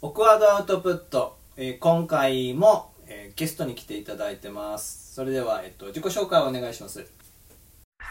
[0.00, 5.12] オクワードアウトプット、えー今回も、えーゲストに来ていただいてます。
[5.14, 7.04] それでは、えっと、自己紹介をお願いします。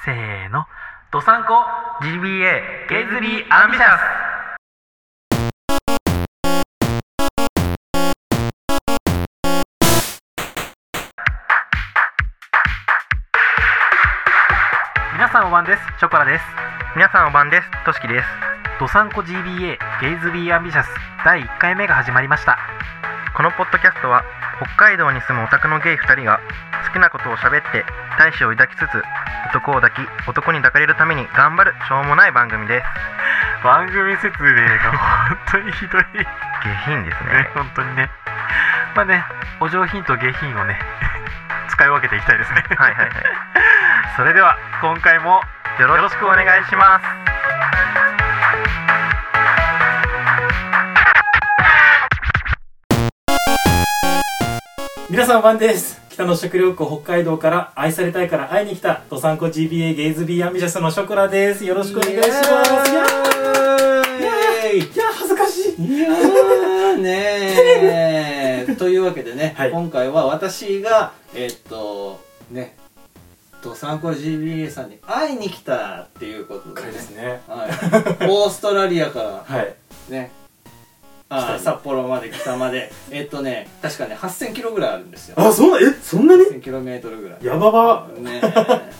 [0.03, 0.65] せーの、
[1.13, 1.53] ドサンコ。
[2.03, 4.27] GBA ゲイズビーアンビシャス
[15.13, 16.43] 皆さんおばんです、ショコラです。
[16.95, 17.85] 皆さんおばんです。
[17.85, 18.56] としきです。
[18.80, 20.89] ドサンコ GBA ゲイズビーアンビシャス
[21.26, 22.59] 第1回目が始まりました。
[23.34, 24.23] このポッドキャストは
[24.77, 26.40] 北海道に住むオタクのゲイ2人が
[26.85, 27.85] 好きなことを喋って
[28.21, 29.02] 大志を抱きつつ
[29.49, 32.85] 男を抱き男に抱かれるために頑張るしょうもない番組です。
[33.66, 34.94] 番組説明が
[35.49, 36.05] 本当にひどい。
[36.62, 38.12] 下品ですねね。、本当にね。
[38.94, 39.26] まあね、
[39.59, 40.77] お上品と下品をね、
[41.70, 42.63] 使い分けていきたいですね。
[42.77, 43.12] はいはいはい。
[44.18, 45.41] それでは、今回も
[45.80, 47.37] よろしくお願いします。
[55.17, 55.99] 皆さん晩です。
[56.12, 59.01] 北の食料庫北海道から愛されたいから会いに来た。
[59.10, 61.65] ドサンコ GBA ゲイズビーアンビシャスのショコラです。
[61.65, 62.34] よろしくお願いしま
[62.85, 62.91] す。
[62.91, 64.78] いやーイ。
[64.78, 65.84] いや恥ずかしい。
[65.84, 68.75] いやーねー。
[68.78, 69.72] というわけでね、はい。
[69.72, 72.78] 今回は私がえっとね
[73.63, 77.41] ドサンコ GBA さんに会いに来たっていうことで回ねですね。
[77.47, 77.69] はい、
[78.29, 79.73] オーストラリアからはい。
[80.09, 80.29] ね
[81.29, 82.91] あ札幌まで北まで。
[83.11, 85.35] えっとね確かね8000キロぐらいあるんですよ。
[85.38, 87.45] あそんなえそんなに？8000キロメートルぐらい。
[87.45, 88.07] やばば。
[88.17, 88.91] ねえ。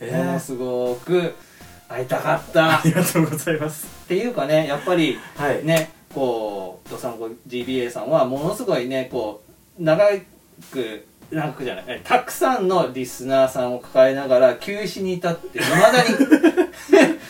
[0.12, 1.34] えものすごく
[1.88, 2.76] 会いたかった。
[2.76, 3.86] あっりがとうございます。
[4.08, 5.64] ていうかねやっぱりはい。
[5.64, 9.42] ねこうドサンコ GBA さんはものすごいねこ
[9.78, 10.06] う長
[10.70, 16.10] く長くじゃないえたくさんのリスナーさんを抱えながら休止に至っていまだに。
[17.14, 17.18] ね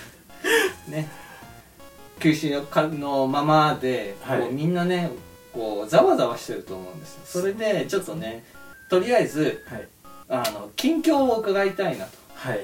[2.23, 4.41] 休止のかのままで、はい。
[4.41, 5.11] こうみんなね
[5.53, 7.21] こうざわざわしてると思うんですよ。
[7.25, 8.45] それでちょっとね
[8.89, 9.89] とりあえずはい。
[10.29, 12.13] あの近況を伺いたいなと。
[12.35, 12.61] はい。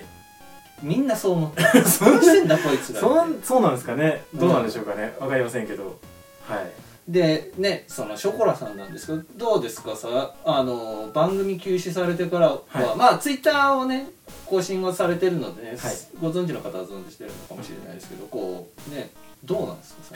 [0.80, 1.68] みんなそう思ってる。
[1.74, 1.84] どう
[2.22, 4.22] してんだこいつらそんそうなんですかね。
[4.32, 5.14] どうなんでしょうかね。
[5.18, 5.98] わかりませんけど。
[6.46, 6.70] はい。
[7.08, 9.22] でねそのショコラさんなんですけど
[9.54, 12.96] どうですかさあの番組休止されてからは、はい。
[12.96, 14.10] まあツイッターをね
[14.46, 15.78] 更新をされてるのでね、はい。
[16.20, 19.10] ご存知の方は存じてるのかもしれないですけどこうね
[19.44, 20.14] どうなんですかさ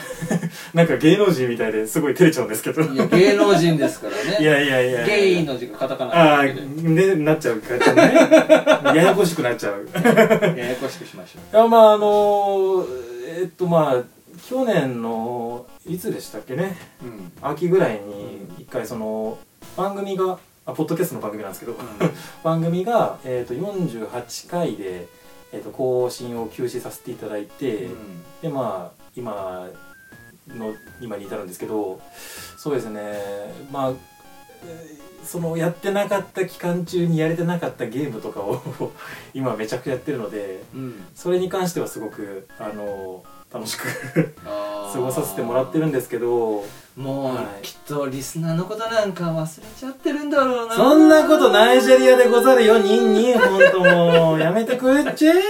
[0.74, 2.82] なんか芸能人みたいですごい照れちゃうんですけど。
[2.82, 4.38] いや芸能人ですからね。
[4.42, 8.94] いやいやいやゲイの字がカタカナああなっちゃうからね。
[8.98, 9.88] ややこしくなっちゃう。
[10.56, 12.84] ややこしくしましょいやまああの
[13.26, 16.76] えっとまあ去年のいつでしたっけね。
[17.02, 17.32] ううん。
[17.42, 19.38] 秋ぐらいに一回その
[19.76, 21.76] 番組があポッドキャストの番組なんですけど、
[22.44, 25.06] 番組が、えっと48回で、
[25.52, 28.22] えっと更新を休止させていただいて、うん。
[28.42, 29.68] でまあ今
[30.48, 32.00] の今に至るんですけど
[32.56, 33.00] そうですね。
[33.70, 33.92] まあ
[34.64, 38.60] えーそのやってなかった期間中にやれてなかったゲームとかを
[39.34, 41.04] 今めちゃくちゃやってるのでうん。
[41.14, 43.22] それに関してはすごくあの
[43.54, 43.86] 楽しく
[44.92, 46.64] 過ごさせてもらってるんですけど
[46.96, 50.74] もう、はいきっとリスナーのことなんか忘れちゃってるんだろうな。
[50.74, 52.78] そんなことナイジェリアでござるよ。
[52.78, 54.40] ニンニンほんともう。
[54.40, 55.30] やめてくれっち。
[55.30, 55.40] ゃ ね。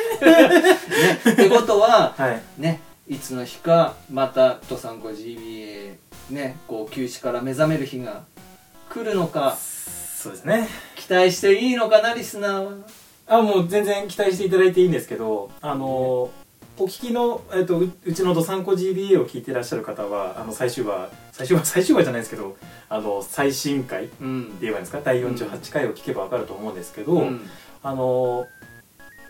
[1.32, 2.42] ってことははい。
[2.58, 2.80] ね
[3.12, 5.96] いつの日かまたドサンコ GBA
[6.30, 8.24] ねこう休止から目覚める日が
[8.88, 10.68] 来るのかそうですね。
[10.96, 12.72] 期待していいのかなリスナーは？
[13.26, 22.56] あもう全然期待していただいていいんですけどあのお聞きの、えっと、ううちのどさんこ GBA を聞いてらっしゃる方はあの最終話最終話最終話じゃないですけど
[22.88, 25.00] あの最新回ってうん言えばいいんですか？
[25.04, 27.48] 第48回を聞けば分かると思うんですけど、うん。
[27.82, 28.46] あの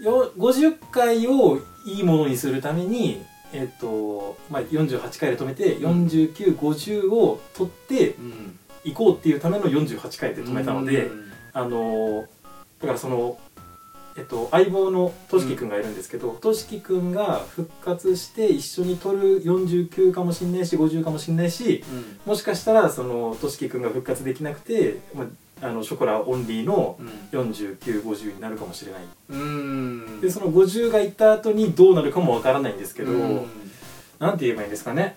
[0.00, 11.32] よ50回をいいものにするためにえっとまあ、48回で止めて4950を取ってうんいこうっていうための48回で止めたので、うん。
[11.52, 12.26] あの
[12.80, 13.38] だからその、
[14.16, 22.30] えっと、相棒のとしきくんがいるんですけどとしきくんが復活して一緒に撮る49かもしんないし50かもしんないしうん。
[22.30, 25.26] もしかしたらそのとしきくんが復活できなくて、まあ、
[25.62, 26.98] あのショコラオンリーの
[27.30, 29.02] 4950になるかもしれない。
[29.30, 30.20] うん。
[30.20, 33.46] でその50がいった後にどうなるかもわからないんですけど、うん。
[34.18, 35.16] なんて言えばいいんですかね。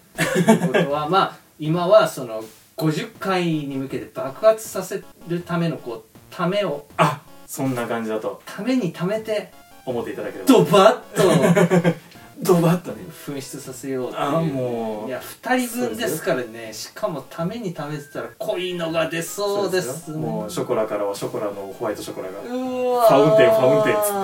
[0.68, 2.44] ことはまあ今はその
[2.77, 8.42] 50回に向けて爆発させるためのこうためをあそんな感じだと。
[8.45, 9.51] ためにためて
[9.83, 10.53] 思っていただければ。
[10.53, 11.97] ドバッと
[12.42, 14.24] ドバッとね紛失させようっていう。
[14.24, 15.08] あもう。
[15.08, 16.74] いや2人分ですからね。
[16.74, 20.18] しかもために食べてたら濃いのが出そうですよ。
[20.18, 22.42] ねもうショコラからはショコラのホワイトショコラが。
[22.42, 24.16] うわファウンテンファウンテンっつって。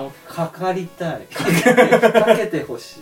[0.00, 1.26] もうかかりたい。
[1.26, 3.00] かけてほしい。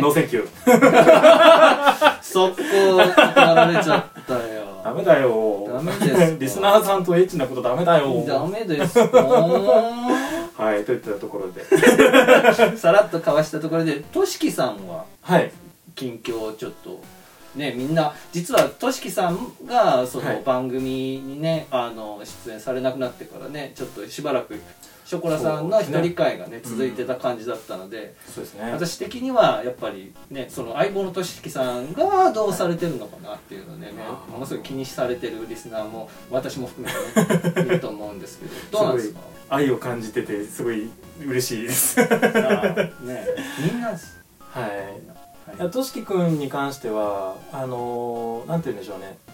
[0.00, 2.22] No thank you。
[2.22, 4.68] 速攻かかられちゃったよ。
[4.84, 5.68] ダメだよ。
[5.72, 6.30] ダメですか。
[6.38, 8.24] リスナーさんとエッチなことダメだよ。
[8.26, 9.08] ダメですも
[10.58, 11.62] はいといったところで。
[11.62, 11.64] う
[12.76, 15.04] さらっとかわしたところでとしきさんは？
[15.22, 15.50] はい。
[15.94, 17.00] 近況をちょっと。
[17.56, 20.36] ねみんな実はとしきさんがそはい。
[20.36, 24.60] の番組にね、あの出演されなくなってからねちょっとしばらく
[25.08, 28.70] ショコラさんの一人会がねね続いてた感じだったので、そうですね。
[28.72, 33.90] 私的にはやっぱりねその相棒のとしきさんがどうされてるのかなっていうのをね
[34.30, 36.92] ものすごい気にされてるリスナーも私も含め
[37.52, 39.20] てねいると思うんですけどどうなんですか？
[39.48, 40.90] 愛を感じててすごい
[41.26, 41.98] 嬉しいです。
[42.00, 42.06] ね
[43.72, 43.98] みんなはい。
[44.60, 49.32] はいいやとしきくんに関してはあのーなんて言うんでしょうね、ま、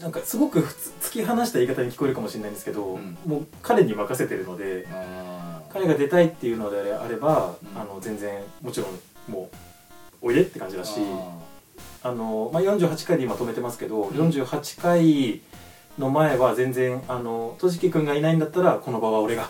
[0.00, 3.18] なんかすごく突き放した言い方に聞こえるかもしれないんですけど、うん。
[3.26, 4.86] もう彼に任せてるので
[5.72, 7.80] 彼が出たいっていうのであれば、うん。
[7.80, 9.50] あの全然もちろんも
[10.22, 11.00] うおいでって感じだし
[12.02, 14.08] ああの、まあ、48回で今止めてますけど、ん。
[14.08, 15.40] 48回
[15.98, 19.48] の前は全然あのとしきくんがいないんだったらこの場は俺が、ー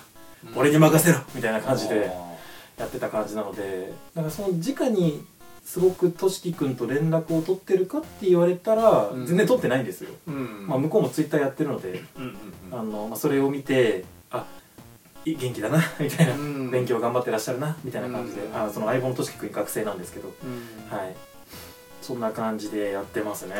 [0.57, 2.29] 俺に任せろみたいな感じであ
[2.79, 5.25] やってた感じなのでだからその直に
[5.69, 9.27] すごくとしきくんと連絡を取ってるかって言われたらうん。
[9.27, 10.67] 全然取ってないんですよ、ーうん。
[10.67, 12.37] まあ、向こうもツイッターやってるのでうん
[12.73, 14.47] うんあの、まあ、それを見てあ
[15.27, 16.71] い元気だな みたいな、うん。
[16.71, 18.57] 勉強頑張ってらっしゃるなみたいな感じで、うん。
[18.57, 20.99] あその相棒のとしきくん学生なんですけど、うん。
[20.99, 21.15] はい。
[22.01, 23.55] そんな感じでやってますね、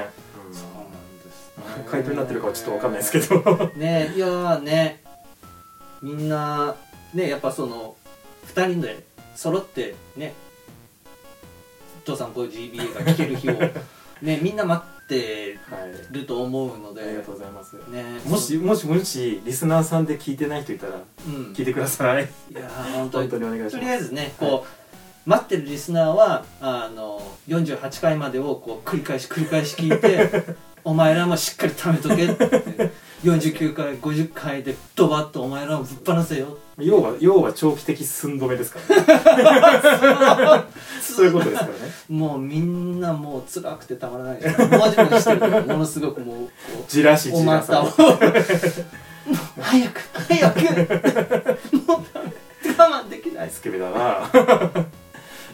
[0.51, 1.87] そうなんですね。
[1.91, 3.71] 回答になってるかはちょっとわかんないですけど。
[3.77, 5.03] ねいやーね。
[6.01, 6.75] みんな
[7.13, 7.97] ねやっぱその
[8.55, 9.05] 2人で
[9.37, 10.33] 揃ってね
[12.13, 13.53] 「父さんこういう GBA が聴ける日を
[14.23, 17.03] ね みんな待ってはいると思うので。
[17.03, 17.75] ありがとうございます。
[17.89, 18.05] ね。
[18.27, 21.53] もしもしもしリスナーさんで聞いてない人いたらうん。
[21.55, 22.25] 聞いてください。
[22.25, 23.77] いやー本当本に当にお願いします。
[23.79, 24.67] とりあえずねこ
[25.27, 32.91] う、待ってるリスナーはあの48回までをこう繰り返し繰り返し聞いて お前らもしっかり貯めとけって
[33.23, 36.57] 49回50回でドバッとお前らもぶっ放せよ。
[36.79, 40.65] 要は要は長期的寸止めですから、ね、
[41.03, 41.75] そういうことですからね。
[42.09, 46.51] もうみんなもう辛くてたまらないですもじもじしてるからものすごくもうこ
[46.87, 47.85] じらしうおじら股を。
[47.85, 48.09] もさう
[49.61, 50.61] 早く早く。
[51.89, 52.03] もう
[52.79, 53.51] 我慢できない。
[53.51, 54.31] スケベだな。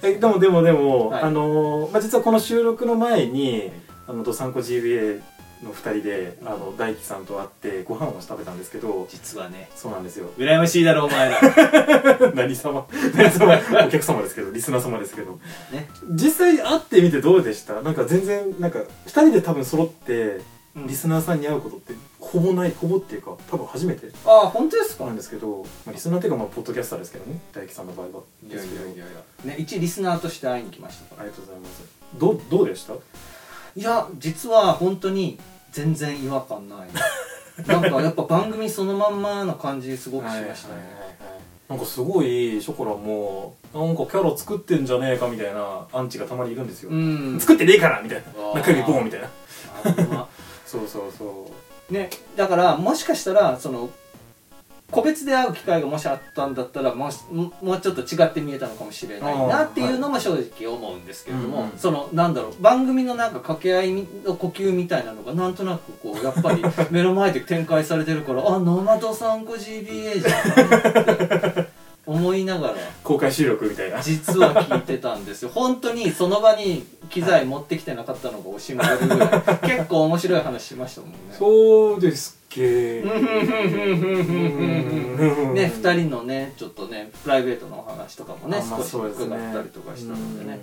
[0.02, 1.22] えでもでもでも、はい。
[1.22, 3.72] あのーまあ、実はこの収録の前に
[4.06, 5.22] あのどさんこ GBA
[5.64, 9.68] の2人であの大輝さんと会ってご飯を食べたんですけど実はね。
[9.74, 10.30] そうなんですよ。
[10.38, 11.40] 羨ましいだろお前ら。
[12.34, 12.86] 何様？
[13.16, 13.58] 何様？
[13.86, 15.38] お客様ですけどリスナー様ですけど。
[15.72, 15.88] ね。
[16.10, 17.80] 実際会ってみてどうでした？
[17.82, 20.40] なんか全然なんか2人で多分揃って
[20.76, 20.86] うん。
[20.86, 24.08] リスナーさんに会うことってほぼないほぼっていうか多分初めて。
[24.26, 25.04] ああ本当ですか？
[25.06, 28.22] なんですけど、まあ、リスナーっていうかまあポッドキャスターですけどね大輝さんの場合は。
[28.46, 29.04] いやいやいやいや。
[29.44, 31.22] ね一リスナーとして会いに来ましたから。
[31.22, 31.82] ありがとうございます。
[32.18, 32.94] どうどうでした？
[33.76, 35.38] いや実は本当に
[35.74, 37.66] 全然違和感ない。
[37.66, 40.82] なんかやっぱ番組そのまんまな感じすごくしましたね、
[41.68, 47.40] なんかすごいショコラもなんかキャラ作ってんじゃねえかみたいなアンチがたまにいるんですよ、うん。
[47.40, 48.60] 作ってねえからみたいな。
[48.60, 49.28] 中指ボーンみたいな。
[50.66, 51.50] そうそうそ
[51.90, 53.90] あねだからもしかしたらその
[54.90, 61.78] 個別で会う機会がもしあったんだったらもしももうちょっと違って見えたのかもしれないなっていうのも正直思うんですけれども、うんうん。
[61.78, 63.92] そのなんだろう番組のなんか掛け合い
[64.24, 74.02] の呼吸みたいなのがなんとなくこうやっぱり 目の前で展開されてるからあノマドさんこ GBA じゃんって思いながらう公開収録みたいな。
[74.02, 75.50] 実は聞いてたんですよ。
[75.52, 79.68] 本当にその場に機材持ってきてなかったのがおしまいぐらい。
[79.68, 81.16] 結構面白い話しましたもんね。
[81.38, 83.10] そうですっけね
[85.74, 89.50] 2人のねちょっとねプライベートのお話とかもねあまあ少し伺ね。
[89.50, 90.58] ったりとかしたのでね。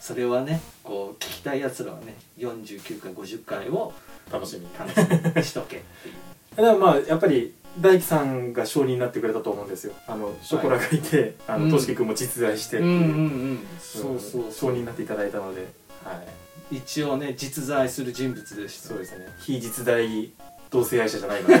[0.00, 3.92] それはねこう聞きたいやつらはね49回50回を
[4.26, 4.66] うん楽しみ。
[4.78, 6.14] 楽しみにしとけっていう。
[6.56, 9.94] でもまあやっぱり大輝さんが証人になってくれたと思うんですよ。
[10.06, 11.68] あのショコラがいて、あうん。
[11.70, 13.14] のとしき君も実在してっていう、うんうんう
[13.54, 14.72] んそうそう証そう。
[14.72, 15.66] 人になっていただいたので、
[16.04, 16.22] は
[16.70, 18.88] い、一応ね実在する人物でした。
[18.88, 19.26] そうですね。
[19.40, 20.32] 非実在
[20.72, 21.48] 同性愛者じゃないの。
[21.48, 21.54] で、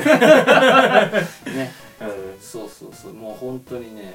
[1.56, 1.72] ね
[2.40, 3.12] そうそうそう。
[3.12, 4.14] もう本当にね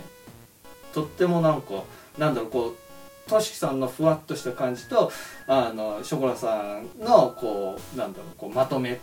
[0.94, 1.84] とってもなんか
[2.18, 5.12] なんだろうこうとしきさんのふわっとした感じと
[5.48, 8.98] あのショコラさんのこうなんだろうこうまとめっ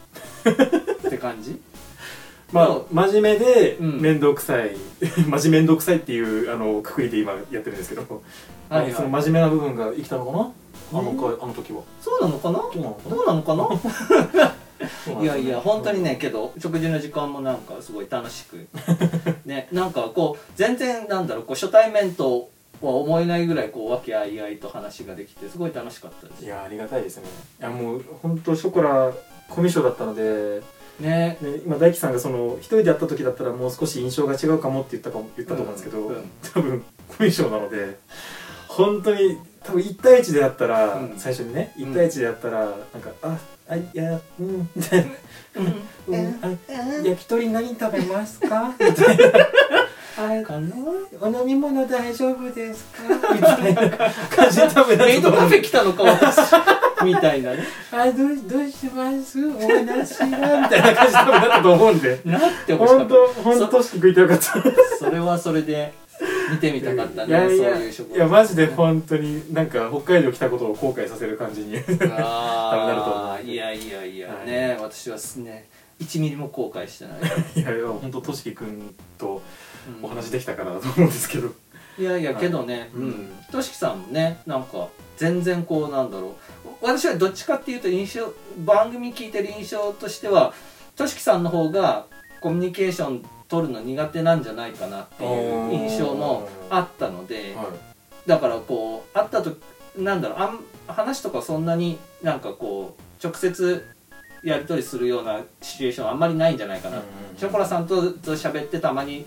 [1.11, 1.61] て感じ？
[2.53, 4.01] まあ真面目でうん。
[4.01, 4.77] 面倒くさい、
[5.29, 8.23] マジ面倒くさいっていうあのくくりで今やってるんですけど、
[8.69, 8.93] はいはい。
[8.93, 10.53] その真面目な部分が生きたのかな？
[11.01, 11.81] あのかあの時は。
[12.01, 12.59] そうなのかな？
[12.59, 13.69] どうなのかな？
[15.23, 18.67] いやいや本当にねけど食事の時間もなんかすごい楽しく。
[19.47, 22.49] ねなんかこう全然なんだろうこう初対面と
[22.81, 26.45] は思えないぐらいこう和気あいあいと話ができてすごい楽しかったです。
[26.45, 27.25] いやありがたいですね。
[27.61, 29.13] いやもう本当ショコラ
[29.49, 30.63] コミュ障だったので、
[31.01, 31.39] ね。
[31.41, 36.31] ね、今大樹さんがその一人でやった時だったらもう少し印象が違うかもって言ったかも言ったと思うんですけど、うんうん。
[36.43, 37.99] 多分コミュ障なので
[38.69, 41.15] 本当に多分1対1でやったら、うん。
[41.17, 41.85] 最初にねうん。
[41.93, 45.07] 1対1でやったら、なんか「ああいやうん」みたいな
[46.09, 46.39] 「うん。
[46.43, 46.49] あ
[47.05, 48.73] 焼き鳥何食べますか?
[48.79, 49.25] 」みたいな
[50.17, 50.75] 「あかな？
[51.21, 53.03] お飲み物大丈夫ですか?」
[53.35, 56.39] みたいな感じで多分メイドカフェ来たのか私
[57.05, 57.53] みたいな。
[57.53, 57.59] ね
[57.93, 59.47] あどうどうします？
[59.47, 60.27] お話は
[60.63, 62.21] みたいな感じで多分なったと思うんで。
[62.25, 63.15] なってほしか本った。
[63.15, 64.45] 当本当食いてよかった。
[64.99, 65.93] それはそれで
[66.55, 74.47] 見てみたかったねいやいやそういう食いやマジで本当になんか北海道来たことを後悔させる感じに あなると思うあいやいやいや、はい。
[74.47, 75.69] ね私はすね
[76.01, 77.21] 1ミリも後悔してない、
[77.61, 79.41] いやいや本当としきくんと
[80.01, 80.05] うん。
[80.05, 81.49] お話できたからと思うんですけど、
[81.99, 83.33] いやいやけどね、はいうん。
[83.53, 86.35] としきさんもねなんか全然こうなんだろ
[86.65, 86.69] う。
[86.83, 88.33] 私はどっちかっていうと印象
[88.65, 90.53] 番組聞いてる印象としては
[90.97, 92.07] としきさんの方が
[92.41, 98.29] コミュニケーション取るの苦手なんじゃないかなっていう印象もあったので、はい。
[98.29, 99.57] だからこう会ったと
[99.97, 103.87] なんだろうあん話とかそんなになんかこう直接
[104.43, 107.01] やり取りするようなシチュエーションあんまりないんじゃないかな、
[107.39, 109.25] ショコラさんとと喋ってたまに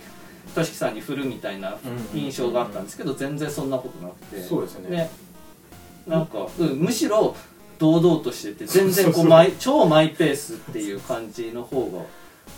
[0.54, 1.78] としきさんに振るみたいな
[2.14, 4.42] 印象があったんですけど全然そんなことなくて。
[4.42, 4.90] そうですね。
[4.90, 5.10] ね。
[6.06, 7.36] なんか、うん、むしろ
[7.78, 12.06] 堂々としてて全然こそうマイ超マイペースっていう感じの方が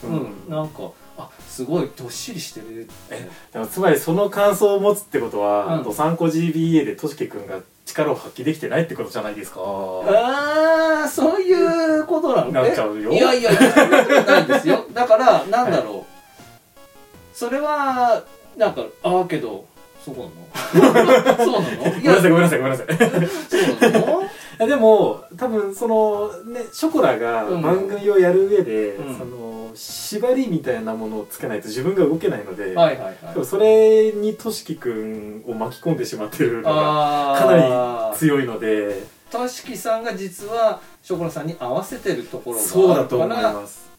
[0.03, 2.85] うん、うんなんかあすごいどっしりしてる。
[2.85, 5.83] ってでもつまりその感想を持つってことは、うん。
[5.83, 9.59] どさんこ GBA でとしきくんが力を発揮できてないってことじゃないですか。
[9.61, 11.53] ああそうい
[11.99, 12.51] うことなの？
[12.51, 13.11] なっちゃうよ。
[13.11, 13.15] え？
[13.15, 13.89] いやいやいやそん
[14.25, 14.85] ないですよ。
[14.93, 18.23] だからなんだろう、それは
[18.57, 19.65] なんかああけど
[20.05, 20.29] そうなの？
[21.43, 21.83] そうなの？
[21.83, 22.87] ごめんなさいごめんなさいごめんなさい。
[22.87, 23.98] そうな
[24.67, 27.61] でも多分そのねショコラがうん。
[27.61, 29.17] 番組をやる上で、うん。
[29.17, 33.33] その縛りみたいなものをつけないと自分が動けないので、はいはいはい。
[33.33, 39.03] でもそれにとしきくんを巻き込んでしまってるのがあかななり強いので。
[39.31, 43.89] としきさんが実はショコラさんに合わせてるところがあるそうだと思います。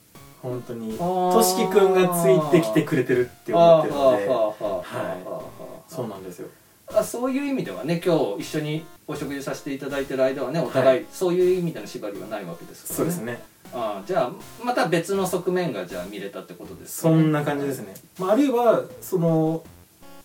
[0.43, 0.99] 本当に。
[0.99, 4.27] としきくんがついてきてくれてるって思ってるので。
[4.27, 4.83] はあはあはあはあは
[5.25, 6.49] あはあそうなんですよ
[6.95, 13.43] あそういう意味ではね今日一緒にお食事させていただいてる間はねお互い、そういう意味での縛りはないわけですからそうですね。
[13.73, 17.15] ああじゃあまた別の側面がじゃあ見れたってことですかね。
[17.15, 19.63] そんな感じですね、まあ、あるいはその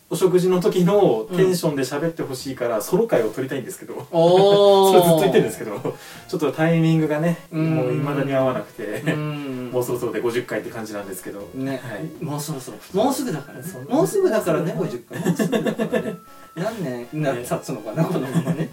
[0.07, 5.79] お食事の時のテンションで喋ってほしいからソロ会を取りたいんですけど、 それずっと言ってるんですけど
[6.27, 7.75] ちょっとタイミングがねうん。
[7.75, 8.84] もう未だに合わなくて。
[9.12, 9.69] うん。
[9.74, 11.50] もうそろそろで50回って感じなんですけど。
[11.55, 12.24] ね、はい。
[12.24, 12.77] もうそろそろ。
[12.93, 13.65] もうすぐだからね。
[13.89, 15.19] もうすぐだからね50回。
[15.19, 16.17] もうすぐだからね
[16.55, 18.69] 何年な経つのかなこのままね。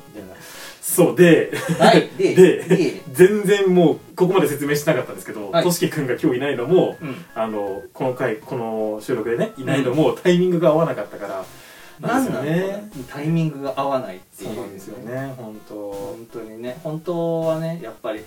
[0.81, 1.53] そうで。
[1.79, 3.03] はいででで。
[3.13, 5.65] 全然もうここまで説明しなかったんですけどはい。
[5.65, 7.25] としきくんが今日いないのもうん。
[7.35, 11.45] あのこの回この収録でねいないのもタイミングが合わなかったから
[12.01, 12.91] なんですよ何なのね。
[13.09, 14.55] タイミングが合わないっていう。
[14.55, 15.75] そうなんですよね本当。
[15.93, 16.79] 本当にね。
[16.83, 18.21] 本当はねやっぱり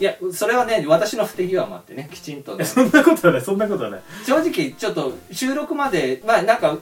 [0.00, 2.64] いやそれはね私の不手際もあってねきちんとね。
[2.66, 4.02] そんなことはないそんなことはない。
[4.26, 6.78] 正直ちょっと収録までまあなんか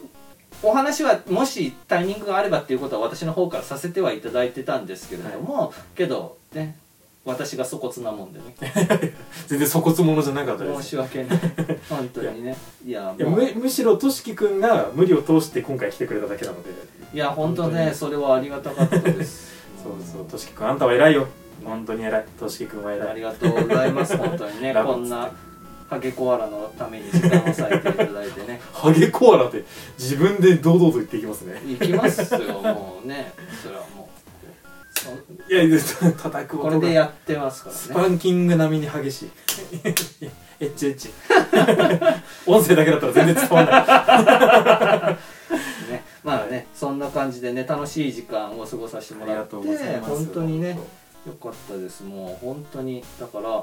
[0.62, 6.76] お話はもしタイミングがあればっていうことは私の方からさせてはいただいてたんですけれども、けどね
[7.25, 8.54] 私が粗骨なもんでね。
[9.47, 10.83] 全然粗骨者じゃなかったです。
[10.83, 11.38] 申し訳ない。
[11.88, 12.57] 本当にね。
[12.85, 16.71] いやむむしろとしきくんが無理を通して今回来てくれただけなので。
[17.14, 17.92] いや本当ね。
[17.95, 19.52] それはありがたかったです。
[19.83, 21.28] そうそうとしきくんあんたは偉いよ。
[21.64, 22.25] 本当に偉い。
[22.40, 23.09] としきくんは偉い。
[23.09, 24.16] ありがとうございます。
[24.16, 25.31] 本当にねこんな
[25.92, 28.62] ハゲコアラのために時間を割いていただいてね。
[28.72, 29.62] ハゲコアラって
[29.99, 31.61] 自分で堂々と言っていきますね。
[31.66, 33.30] 行きますよもうね。
[33.62, 34.99] それはもう。
[34.99, 35.78] そいやいや
[36.16, 37.80] 叩くこ音がれでやってますからね。
[37.82, 39.30] スパンキング並みに激しい。
[40.61, 41.11] エッチエッチ。
[42.46, 43.80] 音声だけだったら全然伝わんな
[45.11, 45.90] い。
[45.92, 50.70] ね、まあね、そんな感じでね楽しい時間を過ごさせてもらって本当にね
[51.26, 52.02] よかったです。
[52.02, 53.62] もう本当にだから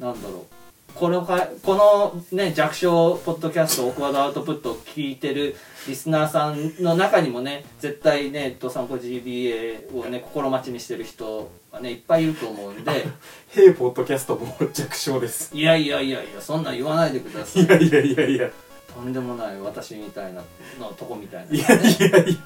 [0.00, 0.46] なんだろ
[0.94, 5.56] このかこのね弱小ポッドキャストオークワードアウトプットを聞いてる
[5.88, 13.06] リスナーさんの中にもね絶対ねドサンコ GBA をね心待ちにしてる人はねいっぱいいると思うんで
[13.50, 15.62] 「ヘイポッドキャストも弱小ですい。
[15.62, 17.64] やいやいやいやそんなん言わないでください。
[17.64, 18.28] いやいやいや。
[18.28, 18.50] いや
[18.94, 20.40] とんでもない私みたいな
[20.78, 20.86] の。
[20.96, 22.38] とこみたいないやいやいや。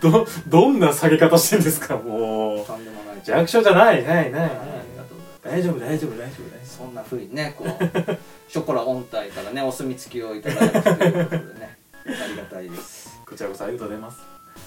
[0.00, 2.66] どどんな下げ方してんですかもう。
[2.66, 3.20] とんでもない。
[3.22, 4.75] 弱小じゃないないないない
[5.46, 7.70] 大丈夫大丈夫大丈夫大丈そんなふうにねこう
[8.50, 11.78] ショコラ音体からねお墨付きをいただいたということでね。
[12.06, 13.18] ありがたいです。
[13.22, 14.18] 夫こちらこそありがとうございます。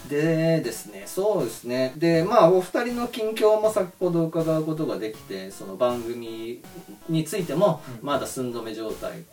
[0.09, 1.93] でですねそうですね。
[1.97, 6.61] でまあお二人の近況も先ほど伺うことができてその番組
[7.07, 8.07] についてもうん。
[8.07, 9.23] まだ寸止め状態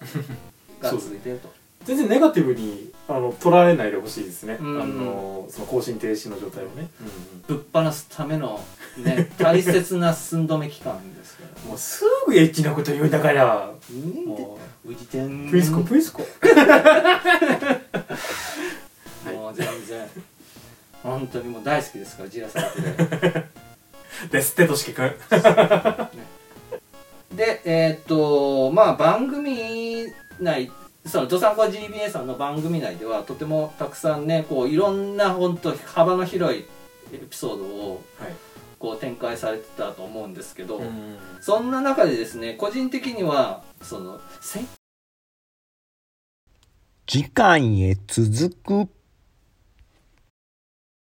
[0.81, 1.50] が 続いていると。
[1.85, 4.83] 全然ネガティブにあの取られないでほしいですね、うん。
[4.83, 6.88] あのその更新停止の状態をね、
[7.47, 8.61] ぶっ放すための
[8.99, 11.36] ね大切な寸止め期間です
[11.67, 13.71] もうすぐエッチなこと言うんだから。
[13.91, 14.25] うん？
[14.27, 14.95] もう。
[14.95, 15.49] じてん？
[15.49, 16.23] うプイスコプイスコ。
[19.33, 20.07] もう全然。
[21.03, 22.81] 本当にもう大好きですからジラされて
[23.29, 23.45] る
[24.33, 25.15] ですってとしきくん。
[27.37, 30.07] でえーっとまあ番組
[30.41, 30.71] 内
[31.05, 36.65] そのドサンコ GBA さんの番組内ではとてもたくさんねこういろんな本当幅の広い
[37.13, 38.35] エピソードをはい
[38.87, 44.61] こう展開されてたと思うんですけど、うんそんな中でですね個人的にはそのせ
[47.07, 48.96] 次回へ続く。